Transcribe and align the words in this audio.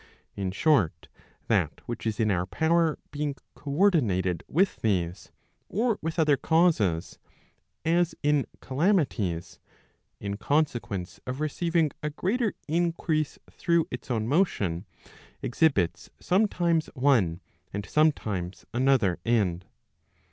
In 0.35 0.49
short, 0.49 1.09
that 1.47 1.79
which 1.85 2.07
is 2.07 2.19
in 2.19 2.31
our 2.31 2.47
power 2.47 2.97
being 3.11 3.35
co 3.53 3.69
ordinated 3.69 4.43
with 4.47 4.77
these, 4.77 5.31
or 5.69 5.99
with 6.01 6.17
other 6.17 6.35
causes, 6.37 7.19
as 7.85 8.15
in 8.23 8.47
calamities, 8.61 9.59
in 10.19 10.37
consequence 10.37 11.19
of 11.27 11.39
receiving 11.39 11.91
a 12.01 12.09
greater 12.09 12.55
increase 12.67 13.37
through 13.51 13.85
its 13.91 14.09
own 14.09 14.27
motion, 14.27 14.87
exhibits 15.43 16.09
sometimes 16.19 16.87
one, 16.95 17.39
and 17.71 17.85
sometimes 17.85 18.65
another 18.73 19.19
end. 19.23 19.65